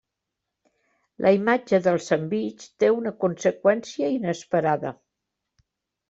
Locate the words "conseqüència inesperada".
3.25-4.95